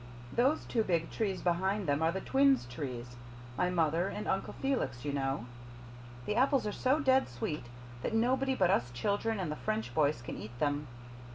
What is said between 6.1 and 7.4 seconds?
The apples are so dead